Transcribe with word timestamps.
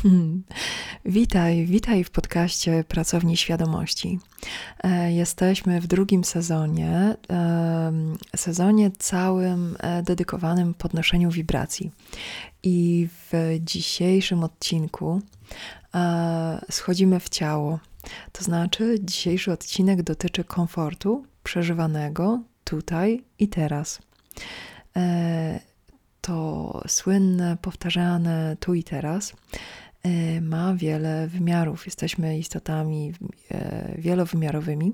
Witaj, 1.04 1.66
witaj 1.66 2.04
w 2.04 2.10
podcaście 2.10 2.84
Pracowni 2.88 3.36
Świadomości. 3.36 4.18
E, 4.84 5.12
jesteśmy 5.12 5.80
w 5.80 5.86
drugim 5.86 6.24
sezonie, 6.24 7.16
sezonie 8.36 8.90
całym 8.98 9.76
e, 9.78 10.02
dedykowanym 10.02 10.74
podnoszeniu 10.74 11.30
wibracji. 11.30 11.90
I 12.62 13.08
w 13.10 13.58
dzisiejszym 13.60 14.44
odcinku 14.44 15.20
e, 15.94 16.60
schodzimy 16.70 17.20
w 17.20 17.28
ciało. 17.28 17.78
To 18.32 18.44
znaczy, 18.44 18.98
dzisiejszy 19.02 19.52
odcinek 19.52 20.02
dotyczy 20.02 20.44
komfortu 20.44 21.24
przeżywanego 21.42 22.42
tutaj 22.64 23.24
i 23.38 23.48
teraz 23.48 23.98
to 26.20 26.82
słynne, 26.86 27.56
powtarzane 27.62 28.56
tu 28.60 28.74
i 28.74 28.84
teraz 28.84 29.32
ma 30.40 30.74
wiele 30.74 31.28
wymiarów. 31.28 31.86
Jesteśmy 31.86 32.38
istotami 32.38 33.12
e, 33.50 33.94
wielowymiarowymi. 33.98 34.92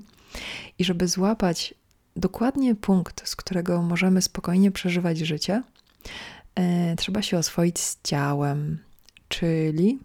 I 0.79 0.83
żeby 0.83 1.07
złapać 1.07 1.73
dokładnie 2.15 2.75
punkt, 2.75 3.29
z 3.29 3.35
którego 3.35 3.81
możemy 3.81 4.21
spokojnie 4.21 4.71
przeżywać 4.71 5.17
życie, 5.17 5.63
e, 6.55 6.95
trzeba 6.95 7.21
się 7.21 7.37
oswoić 7.37 7.79
z 7.79 7.97
ciałem, 8.03 8.79
czyli 9.27 9.99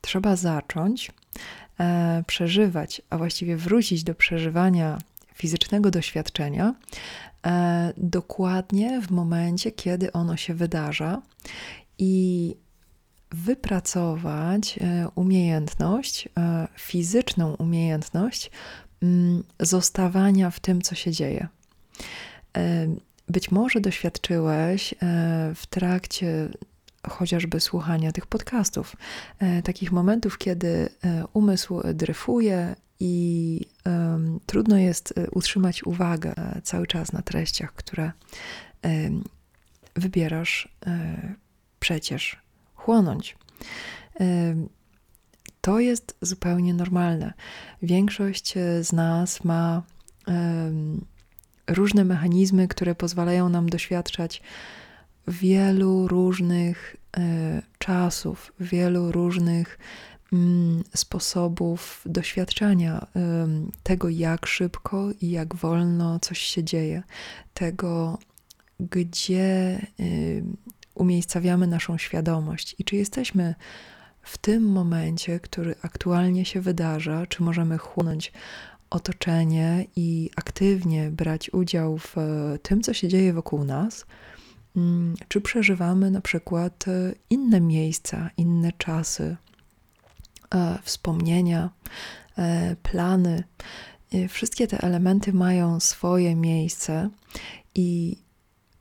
trzeba 0.00 0.36
zacząć 0.36 1.12
przeżywać, 2.26 3.02
a 3.10 3.18
właściwie 3.18 3.56
wrócić 3.56 4.04
do 4.04 4.14
przeżywania 4.14 4.98
fizycznego 5.34 5.90
doświadczenia 5.90 6.74
E, 7.46 7.92
dokładnie 7.96 9.00
w 9.00 9.10
momencie, 9.10 9.72
kiedy 9.72 10.12
ono 10.12 10.36
się 10.36 10.54
wydarza. 10.54 11.22
I 11.98 12.56
wypracować 13.30 14.78
e, 14.78 15.08
umiejętność, 15.14 16.28
e, 16.38 16.68
fizyczną 16.76 17.54
umiejętność 17.54 18.50
mm, 19.02 19.42
zostawania 19.60 20.50
w 20.50 20.60
tym, 20.60 20.82
co 20.82 20.94
się 20.94 21.12
dzieje. 21.12 21.48
Być 23.28 23.50
może 23.50 23.80
doświadczyłeś 23.80 24.94
w 25.54 25.66
trakcie 25.70 26.48
chociażby 27.08 27.60
słuchania 27.60 28.12
tych 28.12 28.26
podcastów, 28.26 28.96
takich 29.64 29.92
momentów, 29.92 30.38
kiedy 30.38 30.88
umysł 31.32 31.80
dryfuje 31.94 32.76
i 33.00 33.66
trudno 34.46 34.78
jest 34.78 35.18
e, 35.18 35.30
utrzymać 35.30 35.84
uwagę 35.84 36.34
e, 36.36 36.62
cały 36.62 36.86
czas 36.86 37.12
na 37.12 37.22
treściach, 37.22 37.72
które 37.74 38.12
wybierasz 39.96 40.68
przecież 41.80 42.36
chłonąć. 42.84 43.36
To 45.60 45.80
jest 45.80 46.16
zupełnie 46.22 46.74
normalne. 46.74 47.32
Większość 47.82 48.54
z 48.80 48.92
nas 48.92 49.44
ma 49.44 49.82
różne 51.66 52.04
mechanizmy, 52.04 52.68
które 52.68 52.94
pozwalają 52.94 53.48
nam 53.48 53.68
doświadczać 53.68 54.42
wielu 55.28 56.08
różnych 56.08 56.96
czasów, 57.78 58.52
wielu 58.60 59.12
różnych 59.12 59.78
Mm, 60.32 60.84
sposobów 60.94 62.02
doświadczania 62.06 63.06
tego, 63.82 64.08
jak 64.08 64.46
szybko 64.46 65.08
i 65.20 65.30
jak 65.30 65.54
wolno 65.54 66.20
coś 66.20 66.38
się 66.38 66.64
dzieje, 66.64 67.02
tego, 67.54 68.18
gdzie 68.80 69.80
umiejscawiamy 70.94 71.66
naszą 71.66 71.98
świadomość 71.98 72.74
i 72.78 72.84
czy 72.84 72.96
jesteśmy 72.96 73.54
w 74.22 74.38
tym 74.38 74.62
momencie, 74.62 75.40
który 75.40 75.74
aktualnie 75.82 76.44
się 76.44 76.60
wydarza, 76.60 77.26
czy 77.26 77.42
możemy 77.42 77.78
chłonąć 77.78 78.32
otoczenie 78.90 79.86
i 79.96 80.30
aktywnie 80.36 81.10
brać 81.10 81.50
udział 81.52 81.98
w 81.98 82.18
e, 82.18 82.58
tym, 82.62 82.80
co 82.80 82.94
się 82.94 83.08
dzieje 83.08 83.32
wokół 83.32 83.64
nas, 83.64 84.06
mm, 84.76 85.14
czy 85.28 85.40
przeżywamy 85.40 86.10
na 86.10 86.20
przykład 86.20 86.88
e, 86.88 87.12
inne 87.30 87.60
miejsca, 87.60 88.30
inne 88.36 88.72
czasy, 88.72 89.36
E, 90.54 90.78
wspomnienia, 90.82 91.70
plany. 92.82 93.44
Wszystkie 94.28 94.66
te 94.66 94.78
elementy 94.82 95.32
mają 95.32 95.80
swoje 95.80 96.36
miejsce 96.36 97.10
i 97.74 98.16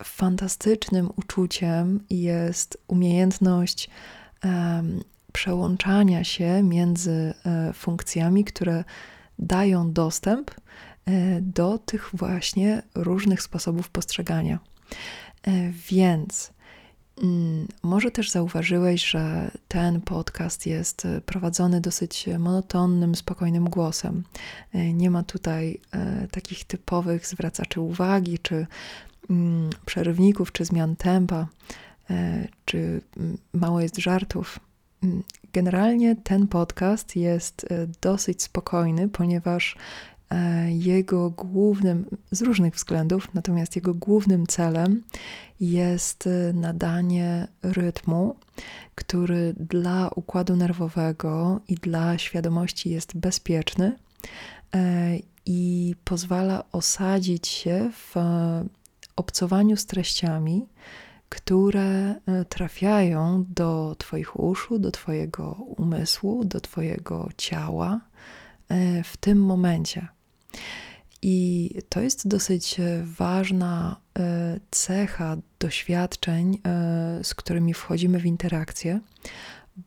fantastycznym 0.04 1.10
uczuciem 1.16 2.04
jest 2.10 2.78
umiejętność 2.88 3.90
przełączania 5.34 6.24
się 6.24 6.64
między 6.64 7.34
e, 7.46 7.74
funkcjami, 7.74 8.44
które 8.44 8.84
dają 9.40 9.94
dostęp 9.94 10.52
do 11.42 11.78
tych 11.78 12.10
właśnie 12.14 12.82
różnych 12.96 13.42
sposobów 13.42 13.90
postrzegania. 13.90 14.60
Więc 15.90 16.54
Mm, 17.24 17.68
może 17.84 18.12
też 18.12 18.30
zauważyłeś, 18.30 19.06
że 19.06 19.52
ten 19.68 20.02
podcast 20.02 20.66
jest 20.66 21.06
e, 21.06 21.22
prowadzony 21.22 21.82
dosyć 21.82 22.30
monotonnym, 22.40 23.16
spokojnym 23.16 23.70
głosem. 23.70 24.24
E, 24.74 24.94
nie 24.94 25.10
ma 25.10 25.24
tutaj 25.24 25.80
e, 25.92 26.28
takich 26.28 26.64
typowych 26.64 27.28
zwracaczy 27.28 27.82
uwagi, 27.82 28.40
czy 28.40 28.68
przerywników, 29.86 30.52
czy 30.52 30.66
zmian 30.66 30.96
tempa, 30.96 31.48
czy 32.66 33.02
mm, 33.18 33.38
mało 33.54 33.82
jest 33.82 33.98
żartów. 33.98 34.60
Generalnie 35.54 36.16
ten 36.16 36.48
podcast 36.48 37.16
jest 37.16 37.66
dosyć 38.02 38.44
spokojny, 38.44 39.10
ponieważ 39.10 39.76
E, 40.30 40.72
jego 40.72 41.30
głównym, 41.30 42.06
z 42.32 42.42
różnych 42.42 42.76
względów, 42.76 43.34
natomiast 43.34 43.76
jego 43.76 43.94
głównym 43.94 44.48
celem 44.48 45.04
jest 45.60 46.28
e, 46.28 46.54
nadanie 46.54 47.48
rytmu, 47.62 48.36
który 48.96 49.54
dla 49.60 50.10
układu 50.16 50.56
nerwowego 50.56 51.60
i 51.68 51.76
dla 51.76 52.18
świadomości 52.18 52.90
jest 52.90 53.18
bezpieczny 53.18 53.96
e, 54.76 55.18
i 55.46 55.96
pozwala 56.04 56.64
osadzić 56.72 57.48
się 57.48 57.92
w 57.94 58.16
obcowaniu 59.20 59.78
z 59.78 59.86
treściami, 59.86 60.68
które 61.30 62.16
trafiają 62.50 63.46
do 63.50 63.96
Twoich 63.98 64.40
uszu, 64.40 64.80
do 64.80 64.92
Twojego 64.92 65.52
umysłu, 65.78 66.46
do 66.46 66.62
Twojego 66.62 67.30
ciała 67.38 68.02
w 69.04 69.18
tym 69.18 69.46
momencie. 69.46 70.08
I 71.22 71.72
to 71.90 72.02
jest 72.02 72.28
dosyć 72.28 72.80
e, 72.80 73.04
ważna 73.18 74.00
e, 74.20 74.60
cecha 74.72 75.38
doświadczeń, 75.60 76.60
e, 76.66 77.20
z 77.24 77.36
którymi 77.36 77.74
wchodzimy 77.74 78.20
w 78.20 78.26
interakcję, 78.26 79.00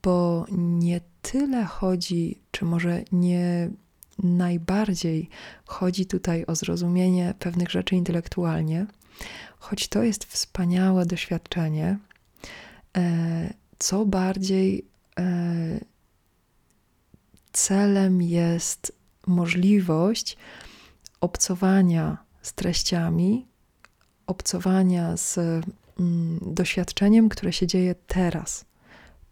bo 0.03 0.47
nie 0.51 1.01
tyle 1.23 1.65
chodzi, 1.65 2.39
czy 2.51 2.65
może 2.65 3.03
nie 3.13 3.71
najbardziej 4.23 5.29
chodzi 5.65 6.07
tutaj 6.07 6.45
o 6.47 6.55
zrozumienie 6.55 7.35
pewnych 7.39 7.71
rzeczy 7.71 7.97
intelektualnie, 7.97 8.87
choć 9.59 9.89
to 9.89 10.03
jest 10.03 10.25
wspaniałe 10.25 11.07
doświadczenie, 11.07 11.99
co 13.79 14.07
bardziej 14.07 14.87
celem 17.53 18.23
jest 18.23 18.93
możliwość 19.27 20.37
obcowania 21.21 22.19
z 22.43 22.55
treściami, 22.55 23.47
obcowania 24.27 25.17
z 25.17 25.39
mm, 25.39 26.39
doświadczeniem, 26.43 27.29
które 27.29 27.53
się 27.53 27.67
dzieje 27.67 27.95
teraz, 28.07 28.65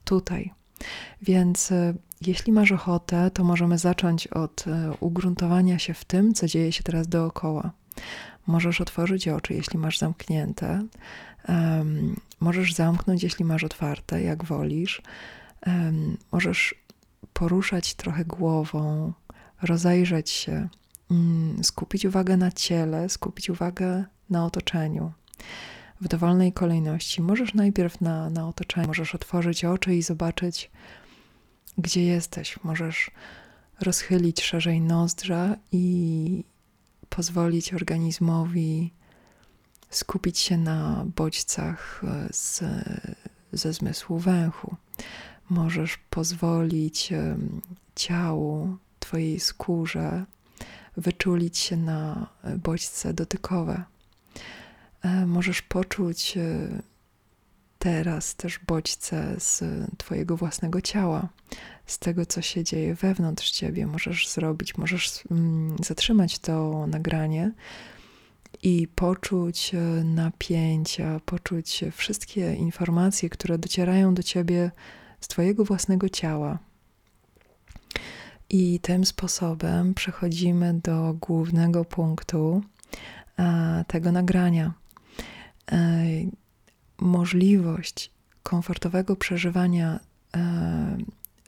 tutaj. 0.05 0.53
Więc 1.23 1.73
e, 1.73 1.95
jeśli 2.21 2.53
masz 2.53 2.73
ochotę, 2.73 3.31
to 3.31 3.45
możemy 3.45 3.79
zacząć 3.79 4.27
od 4.27 4.65
e, 4.67 4.93
ugruntowania 5.01 5.79
się 5.79 5.95
w 5.95 6.05
tym, 6.05 6.35
co 6.35 6.47
dzieje 6.47 6.73
się 6.73 6.83
teraz 6.83 7.09
dookoła. 7.09 7.71
Możesz 8.47 8.81
otworzyć 8.81 9.29
oczy, 9.29 9.55
jeśli 9.55 9.79
masz 9.79 9.99
zamknięte. 9.99 10.87
Um, 11.49 12.17
możesz 12.41 12.75
zamknąć, 12.75 13.23
jeśli 13.23 13.45
masz 13.45 13.65
otwarte, 13.65 14.23
jak 14.23 14.45
wolisz. 14.45 15.03
Um, 15.67 16.17
możesz 16.33 16.75
poruszać 17.33 17.95
trochę 17.95 18.25
głową, 18.25 19.13
rozejrzeć 19.63 20.31
się, 20.31 20.69
mm, 21.11 21.65
skupić 21.65 22.05
uwagę 22.05 22.37
na 22.37 22.53
ciele, 22.53 23.09
skupić 23.09 23.51
uwagę 23.51 24.05
na 24.31 24.45
otoczeniu. 24.45 25.13
W 26.01 26.09
dowolnej 26.09 26.53
kolejności. 26.53 27.23
Możesz 27.23 27.55
najpierw 27.55 28.01
na, 28.01 28.31
na 28.31 28.49
otoczeniu, 28.49 28.87
możesz 28.87 29.15
otworzyć 29.15 29.65
oczy 29.65 29.95
i 29.95 30.03
zobaczyć, 30.03 30.71
gdzie 31.79 32.05
jesteś. 32.05 32.59
Możesz 32.65 33.11
rozchylić 33.81 34.43
szerzej 34.43 34.81
nozdrza 34.81 35.57
i 35.73 36.45
pozwolić 37.11 37.75
organizmowi 37.75 38.93
skupić 39.91 40.39
się 40.39 40.57
na 40.57 41.05
bodźcach 41.17 42.03
z, 42.31 42.63
ze 43.53 43.73
zmysłu 43.73 44.19
węchu. 44.19 44.77
możesz 45.51 45.99
pozwolić 46.11 47.13
ciału, 47.95 48.77
Twojej 49.01 49.41
skórze 49.41 50.25
wyczulić 50.97 51.59
się 51.59 51.77
na 51.77 52.27
bodźce 52.57 53.15
dotykowe. 53.15 53.85
E, 55.03 55.27
możesz 55.27 55.63
poczuć 55.63 56.37
e, 56.37 56.69
teraz 57.81 58.35
też 58.37 58.59
bodźce 58.59 59.35
z 59.39 59.63
Twojego 59.99 60.37
własnego 60.37 60.81
ciała, 60.81 61.29
z 61.87 61.99
tego, 61.99 62.27
co 62.27 62.43
się 62.43 62.65
dzieje 62.65 62.95
wewnątrz 62.95 63.51
Ciebie. 63.51 63.87
Możesz 63.87 64.29
zrobić, 64.29 64.77
możesz 64.77 65.23
mm, 65.31 65.77
zatrzymać 65.85 66.39
to 66.39 66.87
nagranie 66.87 67.53
i 68.63 68.89
poczuć 68.89 69.75
e, 69.75 69.79
napięcia, 70.05 71.21
poczuć 71.25 71.85
wszystkie 71.93 72.55
informacje, 72.55 73.31
które 73.31 73.59
docierają 73.59 74.15
do 74.15 74.23
Ciebie 74.23 74.71
z 75.21 75.29
Twojego 75.29 75.65
własnego 75.65 76.09
ciała. 76.09 76.59
I 78.51 78.81
tym 78.81 79.05
sposobem 79.07 79.95
przechodzimy 79.95 80.75
do 80.75 81.15
głównego 81.21 81.85
punktu 81.85 82.63
tego 83.87 84.13
nagrania. 84.13 84.73
E, 87.01 87.05
możliwość 87.05 88.11
komfortowego 88.43 89.17
przeżywania 89.17 90.01
e, 90.37 90.97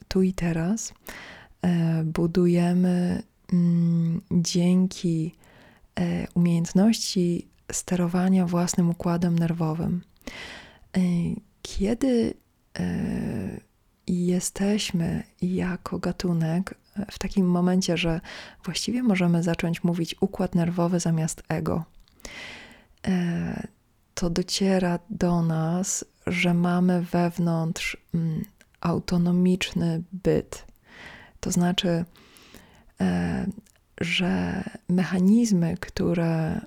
tu 0.07 0.21
i 0.21 0.33
teraz 0.33 0.93
e, 1.61 2.03
budujemy 2.03 3.23
mm, 3.53 4.21
dzięki 4.31 5.35
umiejętności 6.33 7.47
sterowania 7.71 8.45
własnym 8.45 8.89
układem 8.89 9.39
nerwowym. 9.39 10.01
Kiedy 11.61 12.33
jesteśmy 14.07 15.23
jako 15.41 15.99
gatunek 15.99 16.75
w 17.11 17.19
takim 17.19 17.45
momencie, 17.45 17.97
że 17.97 18.21
właściwie 18.65 19.03
możemy 19.03 19.43
zacząć 19.43 19.83
mówić 19.83 20.15
układ 20.19 20.55
nerwowy 20.55 20.99
zamiast 20.99 21.43
ego, 21.49 21.85
to 24.23 24.29
dociera 24.29 24.99
do 25.09 25.41
nas, 25.41 26.05
że 26.27 26.53
mamy 26.53 27.01
wewnątrz 27.01 27.97
mm, 28.13 28.45
autonomiczny 28.81 30.03
byt. 30.11 30.65
To 31.39 31.51
znaczy, 31.51 32.05
e, 33.01 33.45
że 34.01 34.63
mechanizmy, 34.89 35.77
które 35.79 36.61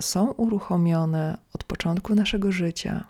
są 0.00 0.30
uruchomione 0.30 1.38
od 1.52 1.64
początku 1.64 2.14
naszego 2.14 2.52
życia 2.52 3.04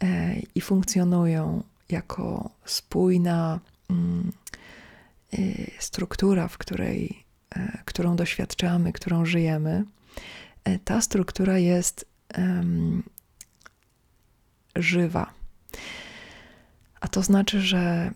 e, 0.00 0.36
i 0.54 0.60
funkcjonują 0.60 1.62
jako 1.88 2.50
spójna 2.64 3.60
mm, 3.90 4.32
e, 5.32 5.38
struktura, 5.78 6.48
w 6.48 6.58
której, 6.58 7.24
którą 7.84 8.16
doświadczamy, 8.16 8.92
którą 8.92 9.24
żyjemy, 9.24 9.84
ta 10.84 11.00
struktura 11.00 11.58
jest 11.58 12.11
um, 12.38 13.02
żywa. 14.76 15.32
A 17.00 17.08
to 17.08 17.22
znaczy, 17.22 17.60
że 17.60 18.10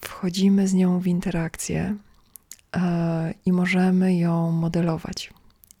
wchodzimy 0.00 0.68
z 0.68 0.74
nią 0.74 1.00
w 1.00 1.06
interakcję 1.06 1.96
e, 2.76 3.34
i 3.46 3.52
możemy 3.52 4.16
ją 4.16 4.52
modelować. 4.52 5.32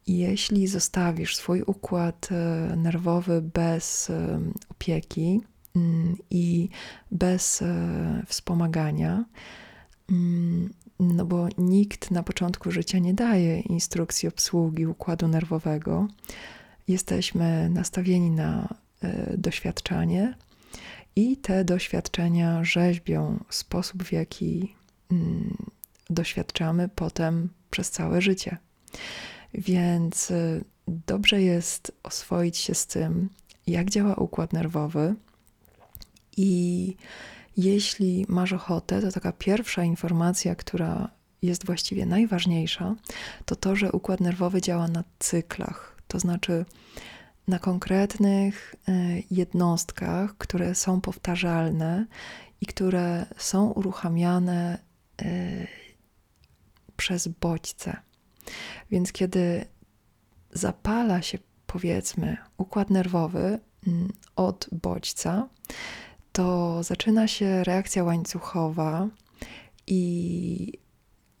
Jeśli 0.06 0.66
zostawisz 0.66 1.36
swój 1.36 1.62
układ 1.62 2.28
e, 2.30 2.76
nerwowy 2.76 3.42
bez 3.42 4.10
e, 4.10 4.40
opieki 4.68 5.40
mm, 5.76 6.16
i 6.30 6.68
bez 7.10 7.64
wspomagania, 8.26 9.24
mm, 10.10 10.70
no 11.00 11.24
bo 11.24 11.48
nikt 11.58 12.10
na 12.10 12.22
początku 12.22 12.70
życia 12.70 12.98
nie 12.98 13.14
daje 13.14 13.60
instrukcji 13.60 14.28
obsługi 14.28 14.86
układu 14.86 15.28
nerwowego, 15.28 16.08
jesteśmy 16.88 17.70
nastawieni 17.70 18.30
na 18.30 18.74
e, 19.02 19.36
doświadczanie 19.36 20.34
i 21.16 21.36
te 21.36 21.64
doświadczenia 21.64 22.64
rzeźbią 22.64 23.44
sposób, 23.50 24.02
w 24.02 24.12
jaki 24.12 24.74
mm, 25.10 25.56
doświadczamy 26.10 26.88
potem 26.88 27.48
przez 27.70 27.90
całe 27.90 28.22
życie. 28.22 28.56
Więc 29.54 30.30
e, 30.30 30.60
dobrze 30.88 31.42
jest 31.42 31.92
oswoić 32.02 32.56
się 32.56 32.74
z 32.74 32.86
tym, 32.86 33.28
jak 33.66 33.90
działa 33.90 34.14
układ 34.14 34.52
nerwowy 34.52 35.14
i 36.36 36.96
jeśli 37.56 38.26
masz 38.28 38.52
ochotę, 38.52 39.02
to 39.02 39.12
taka 39.12 39.32
pierwsza 39.32 39.84
informacja, 39.84 40.54
która 40.54 41.10
jest 41.42 41.66
właściwie 41.66 42.06
najważniejsza, 42.06 42.94
to 43.44 43.56
to, 43.56 43.76
że 43.76 43.92
układ 43.92 44.20
nerwowy 44.20 44.60
działa 44.60 44.88
na 44.88 45.04
cyklach 45.18 45.97
to 46.08 46.18
znaczy 46.18 46.64
na 47.48 47.58
konkretnych 47.58 48.74
e, 48.88 48.92
jednostkach, 49.30 50.36
które 50.38 50.74
są 50.74 51.00
powtarzalne 51.00 52.06
i 52.60 52.66
które 52.66 53.26
są 53.36 53.70
uruchamiane 53.70 54.78
e, 55.22 55.66
przez 56.96 57.28
bodźce. 57.28 57.96
Więc 58.90 59.12
kiedy 59.12 59.64
zapala 60.50 61.22
się, 61.22 61.38
powiedzmy, 61.66 62.36
układ 62.56 62.90
nerwowy 62.90 63.58
mm, 63.86 64.12
od 64.36 64.68
bodźca, 64.72 65.48
to 66.32 66.82
zaczyna 66.82 67.28
się 67.28 67.64
reakcja 67.64 68.04
łańcuchowa 68.04 69.08
i 69.86 70.72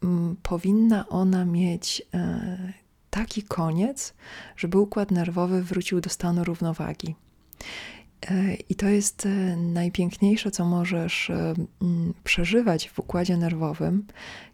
mm, 0.02 0.36
powinna 0.42 1.08
ona 1.08 1.44
mieć 1.44 2.02
e, 2.14 2.72
taki 3.10 3.42
koniec, 3.42 4.14
żeby 4.56 4.78
układ 4.78 5.10
nerwowy 5.10 5.62
wrócił 5.62 6.00
do 6.00 6.10
stanu 6.10 6.44
równowagi. 6.44 7.14
E, 8.30 8.54
I 8.54 8.74
to 8.74 8.88
jest 8.88 9.26
e, 9.26 9.56
najpiękniejsze, 9.56 10.50
co 10.50 10.64
możesz 10.64 11.30
e, 11.30 11.54
przeżywać 12.24 12.88
w 12.88 12.98
układzie 12.98 13.36
nerwowym, 13.36 14.06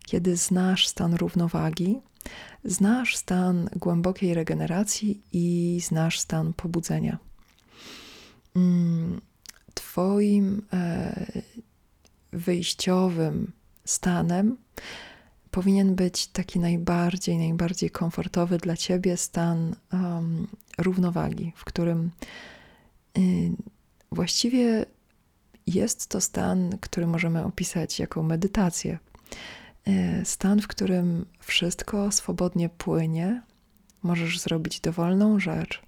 kiedy 0.06 0.36
znasz 0.36 0.88
stan 0.88 1.14
równowagi, 1.14 2.00
znasz 2.64 3.16
stan 3.16 3.68
głębokiej 3.76 4.34
regeneracji 4.34 5.22
i 5.32 5.78
znasz 5.84 6.20
stan 6.20 6.52
pobudzenia. 6.52 7.18
Mm, 8.56 9.20
twoim 9.74 10.62
wyjściowym 12.32 13.52
stanem 13.84 14.56
powinien 15.54 15.94
być 15.94 16.26
taki 16.26 16.58
najbardziej, 16.58 17.38
najbardziej 17.38 17.90
komfortowy 17.90 18.58
dla 18.58 18.76
ciebie 18.76 19.16
stan 19.16 19.76
um, 19.92 20.46
równowagi, 20.78 21.52
w 21.56 21.64
którym 21.64 22.10
y, 23.18 23.50
właściwie 24.12 24.86
jest 25.66 26.06
to 26.06 26.20
stan, 26.20 26.78
który 26.80 27.06
możemy 27.06 27.44
opisać 27.44 27.98
jako 27.98 28.22
medytację. 28.22 28.98
Y, 29.88 30.24
stan, 30.24 30.60
w 30.60 30.68
którym 30.68 31.26
wszystko 31.40 32.12
swobodnie 32.12 32.68
płynie, 32.68 33.42
możesz 34.02 34.40
zrobić 34.40 34.80
dowolną 34.80 35.40
rzecz, 35.40 35.82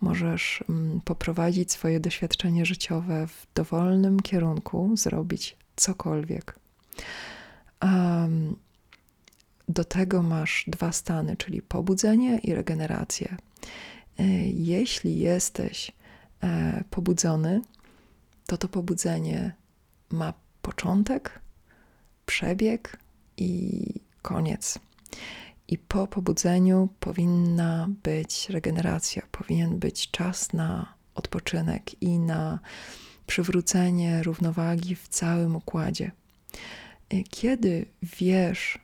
możesz 0.00 0.64
um, 0.68 1.00
poprowadzić 1.04 1.72
swoje 1.72 2.00
doświadczenie 2.00 2.66
życiowe 2.66 3.26
w 3.26 3.46
dowolnym 3.54 4.20
kierunku, 4.20 4.96
zrobić 4.96 5.56
cokolwiek. 5.76 6.58
Um, 7.82 8.56
do 9.70 9.84
tego 9.84 10.22
masz 10.22 10.64
dwa 10.66 10.92
stany, 10.92 11.36
czyli 11.36 11.62
pobudzenie 11.62 12.38
i 12.38 12.54
regenerację. 12.54 13.36
E, 14.18 14.24
jeśli 14.48 15.18
jesteś 15.18 15.92
e, 16.42 16.84
pobudzony, 16.90 17.62
to 18.46 18.58
to 18.58 18.68
pobudzenie 18.68 19.54
ma 20.10 20.32
początek, 20.62 21.40
przebieg 22.26 22.98
i 23.36 23.84
koniec. 24.22 24.78
I 25.68 25.78
po 25.78 26.06
pobudzeniu 26.06 26.88
powinna 27.00 27.88
być 28.02 28.48
regeneracja, 28.48 29.22
powinien 29.32 29.78
być 29.78 30.10
czas 30.10 30.52
na 30.52 30.94
odpoczynek 31.14 32.02
i 32.02 32.18
na 32.18 32.58
przywrócenie 33.26 34.22
równowagi 34.22 34.96
w 34.96 35.08
całym 35.08 35.56
układzie. 35.56 36.10
E, 37.10 37.22
kiedy 37.22 37.86
wiesz, 38.02 38.78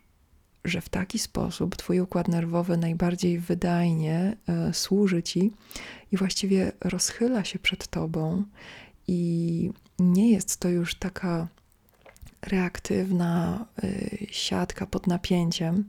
że 0.66 0.80
w 0.80 0.88
taki 0.88 1.18
sposób 1.18 1.76
Twój 1.76 2.00
układ 2.00 2.28
nerwowy 2.28 2.76
najbardziej 2.76 3.38
wydajnie 3.38 4.36
e, 4.48 4.74
służy 4.74 5.22
Ci 5.22 5.52
i 6.12 6.16
właściwie 6.16 6.72
rozchyla 6.80 7.44
się 7.44 7.58
przed 7.58 7.88
Tobą, 7.88 8.44
i 9.08 9.70
nie 9.98 10.30
jest 10.30 10.60
to 10.60 10.68
już 10.68 10.94
taka 10.94 11.48
reaktywna 12.42 13.64
e, 13.82 13.88
siatka 14.30 14.86
pod 14.86 15.06
napięciem, 15.06 15.84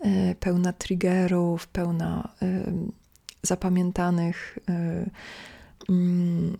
e, 0.00 0.34
pełna 0.34 0.72
triggerów, 0.72 1.66
pełna 1.66 2.28
zapamiętanych 3.42 4.58
mm, 5.88 6.58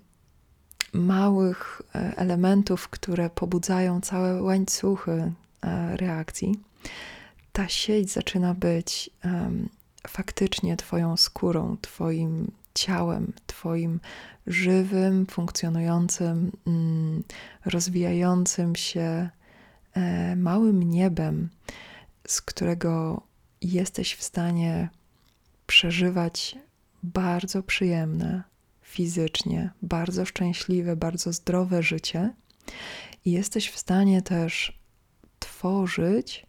małych 0.92 1.82
elementów, 1.92 2.88
które 2.88 3.30
pobudzają 3.30 4.00
całe 4.00 4.42
łańcuchy 4.42 5.32
reakcji, 5.96 6.60
ta 7.54 7.68
sieć 7.68 8.12
zaczyna 8.12 8.54
być 8.54 9.10
um, 9.24 9.68
faktycznie 10.08 10.76
Twoją 10.76 11.16
skórą, 11.16 11.76
Twoim 11.80 12.50
ciałem, 12.74 13.32
Twoim 13.46 14.00
żywym, 14.46 15.26
funkcjonującym, 15.26 16.52
mm, 16.66 17.22
rozwijającym 17.64 18.76
się 18.76 19.30
e, 19.94 20.36
małym 20.36 20.82
niebem, 20.82 21.48
z 22.26 22.42
którego 22.42 23.22
jesteś 23.60 24.14
w 24.14 24.22
stanie 24.22 24.88
przeżywać 25.66 26.58
bardzo 27.02 27.62
przyjemne, 27.62 28.42
fizycznie, 28.82 29.70
bardzo 29.82 30.24
szczęśliwe, 30.24 30.96
bardzo 30.96 31.32
zdrowe 31.32 31.82
życie, 31.82 32.30
i 33.24 33.32
jesteś 33.32 33.70
w 33.70 33.78
stanie 33.78 34.22
też 34.22 34.78
tworzyć 35.38 36.46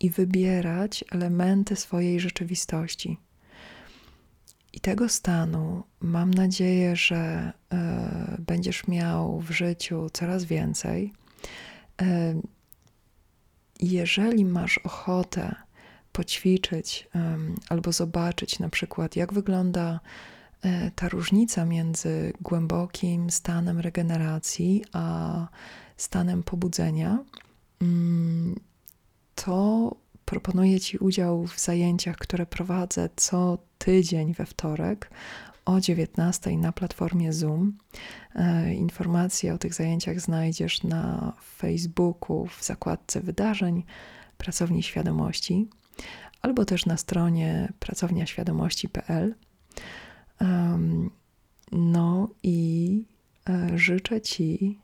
i 0.00 0.10
wybierać 0.10 1.04
elementy 1.10 1.76
swojej 1.76 2.20
rzeczywistości. 2.20 3.18
I 4.72 4.80
tego 4.80 5.08
stanu 5.08 5.82
mam 6.00 6.34
nadzieję, 6.34 6.96
że 6.96 7.52
y, 7.72 8.42
będziesz 8.42 8.86
miał 8.88 9.40
w 9.40 9.50
życiu 9.50 10.10
coraz 10.12 10.44
więcej. 10.44 11.12
Y, 12.02 12.04
jeżeli 13.80 14.44
masz 14.44 14.78
ochotę 14.78 15.54
poćwiczyć 16.12 17.08
y, 17.14 17.18
albo 17.68 17.92
zobaczyć 17.92 18.58
na 18.58 18.68
przykład, 18.68 19.16
jak 19.16 19.32
wygląda 19.32 20.00
ta 20.94 21.08
różnica 21.08 21.64
między 21.64 22.32
głębokim 22.40 23.30
stanem 23.30 23.78
regeneracji 23.78 24.84
a 24.92 25.46
stanem 25.96 26.42
pobudzenia, 26.42 27.24
mm, 27.80 28.60
to 29.44 29.96
proponuję 30.24 30.80
Ci 30.80 30.98
udział 30.98 31.46
w 31.46 31.58
zajęciach, 31.58 32.16
które 32.16 32.46
prowadzę 32.46 33.08
co 33.16 33.58
tydzień 33.78 34.34
we 34.34 34.46
wtorek 34.46 35.10
o 35.64 35.80
19 35.80 36.50
na 36.58 36.72
platformie 36.72 37.32
Zoom. 37.32 37.78
E, 38.34 38.74
informacje 38.74 39.54
o 39.54 39.58
tych 39.58 39.74
zajęciach 39.74 40.20
znajdziesz 40.20 40.82
na 40.82 41.32
Facebooku 41.56 42.46
w 42.46 42.64
zakładce 42.64 43.20
wydarzeń 43.20 43.84
Pracowni 44.38 44.82
Świadomości 44.82 45.68
albo 46.42 46.64
też 46.64 46.86
na 46.86 46.96
stronie 46.96 47.72
pracowniaświadomości.pl. 47.78 49.34
No 51.72 52.28
i 52.42 53.04
e, 53.48 53.78
życzę 53.78 54.20
Ci 54.20 54.78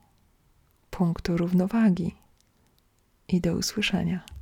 punktu 0.90 1.36
równowagi 1.36 2.14
i 3.28 3.40
do 3.40 3.54
usłyszenia. 3.56 4.35